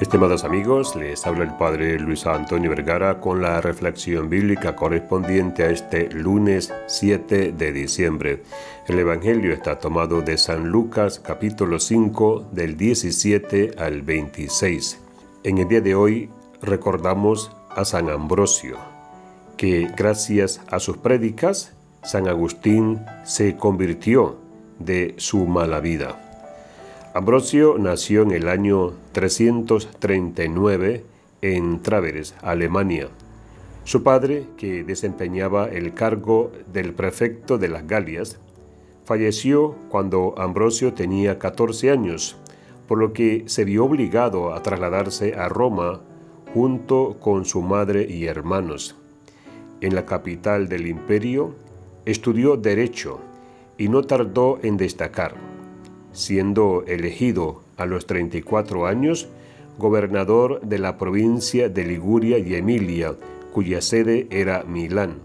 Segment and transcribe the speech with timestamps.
[0.00, 5.68] Estimados amigos, les habla el Padre Luis Antonio Vergara con la reflexión bíblica correspondiente a
[5.68, 8.42] este lunes 7 de diciembre.
[8.88, 14.98] El Evangelio está tomado de San Lucas capítulo 5 del 17 al 26.
[15.44, 16.30] En el día de hoy
[16.62, 18.78] recordamos a San Ambrosio,
[19.58, 24.38] que gracias a sus prédicas, San Agustín se convirtió
[24.78, 26.29] de su mala vida.
[27.12, 31.04] Ambrosio nació en el año 339
[31.42, 33.08] en Tráveres, Alemania.
[33.82, 38.38] Su padre, que desempeñaba el cargo del prefecto de las Galias,
[39.04, 42.36] falleció cuando Ambrosio tenía 14 años,
[42.86, 46.02] por lo que se vio obligado a trasladarse a Roma
[46.54, 48.94] junto con su madre y hermanos.
[49.80, 51.56] En la capital del imperio
[52.04, 53.18] estudió derecho
[53.78, 55.49] y no tardó en destacar
[56.12, 59.28] siendo elegido a los 34 años
[59.78, 63.14] gobernador de la provincia de Liguria y Emilia,
[63.52, 65.18] cuya sede era Milán.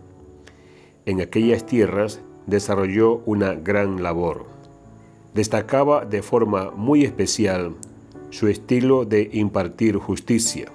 [1.06, 4.46] En aquellas tierras desarrolló una gran labor.
[5.34, 7.76] Destacaba de forma muy especial
[8.30, 10.72] su estilo de impartir justicia.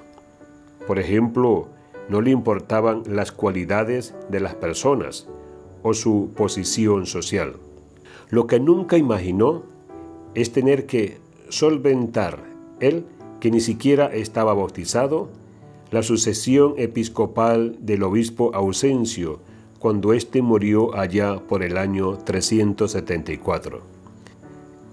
[0.86, 1.68] Por ejemplo,
[2.08, 5.28] no le importaban las cualidades de las personas
[5.82, 7.54] o su posición social.
[8.28, 9.62] Lo que nunca imaginó
[10.34, 12.44] es tener que solventar
[12.80, 13.04] él,
[13.40, 15.28] que ni siquiera estaba bautizado,
[15.90, 19.40] la sucesión episcopal del obispo Ausencio,
[19.78, 23.80] cuando éste murió allá por el año 374.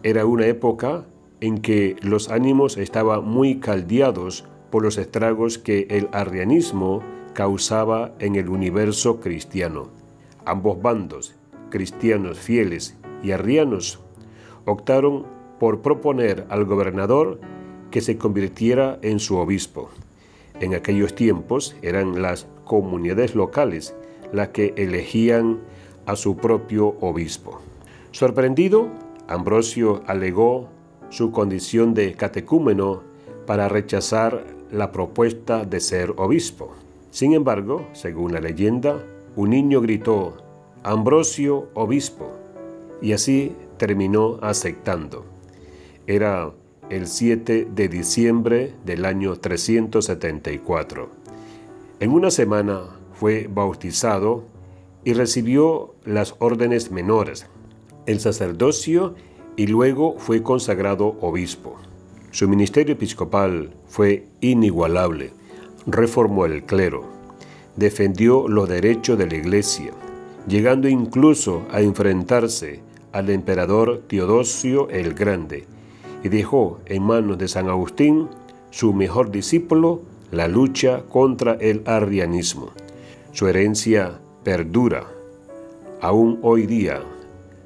[0.02, 1.06] Era una época
[1.42, 8.36] en que los ánimos estaban muy caldeados por los estragos que el arrianismo causaba en
[8.36, 9.90] el universo cristiano.
[10.46, 11.36] Ambos bandos,
[11.70, 14.00] cristianos fieles y arrianos,
[14.68, 15.26] optaron
[15.60, 17.40] por proponer al gobernador
[17.90, 19.90] que se convirtiera en su obispo.
[20.60, 23.96] En aquellos tiempos eran las comunidades locales
[24.32, 25.60] las que elegían
[26.06, 27.62] a su propio obispo.
[28.12, 28.90] Sorprendido,
[29.28, 30.68] Ambrosio alegó
[31.10, 33.04] su condición de catecúmeno
[33.46, 36.74] para rechazar la propuesta de ser obispo.
[37.12, 39.02] Sin embargo, según la leyenda,
[39.36, 40.38] un niño gritó,
[40.84, 42.32] Ambrosio, obispo,
[43.02, 45.26] y así terminó aceptando.
[46.08, 46.52] Era
[46.90, 51.10] el 7 de diciembre del año 374.
[52.00, 54.46] En una semana fue bautizado
[55.04, 57.48] y recibió las órdenes menores,
[58.06, 59.16] el sacerdocio
[59.56, 61.76] y luego fue consagrado obispo.
[62.32, 65.32] Su ministerio episcopal fue inigualable,
[65.88, 67.06] reformó el clero,
[67.76, 69.92] defendió los derechos de la iglesia,
[70.48, 72.82] llegando incluso a enfrentarse
[73.12, 75.66] al emperador Teodosio el Grande
[76.24, 78.28] y dejó en manos de San Agustín,
[78.72, 80.02] su mejor discípulo,
[80.32, 82.72] la lucha contra el arrianismo.
[83.32, 85.06] Su herencia perdura.
[86.02, 87.02] Aún hoy día,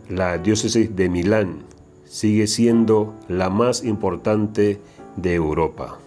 [0.09, 1.63] la diócesis de Milán
[2.05, 4.79] sigue siendo la más importante
[5.15, 5.97] de Europa.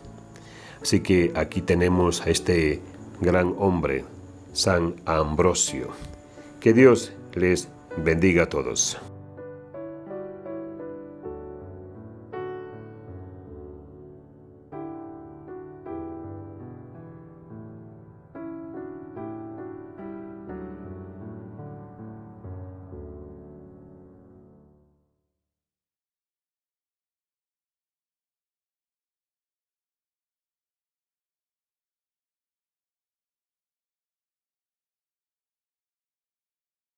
[0.83, 2.81] Así que aquí tenemos a este
[3.21, 4.05] gran hombre,
[4.53, 5.89] San Ambrosio.
[6.61, 8.99] Que Dios les bendiga a todos.